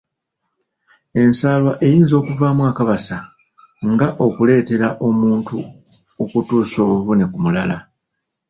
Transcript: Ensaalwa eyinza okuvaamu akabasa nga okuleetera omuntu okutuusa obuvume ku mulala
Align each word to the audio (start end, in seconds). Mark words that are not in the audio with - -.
Ensaalwa 1.21 1.73
eyinza 1.85 2.13
okuvaamu 2.21 2.61
akabasa 2.69 3.17
nga 3.91 4.07
okuleetera 4.25 4.87
omuntu 5.07 5.57
okutuusa 6.21 6.77
obuvume 6.85 7.25
ku 7.31 7.37
mulala 7.43 7.77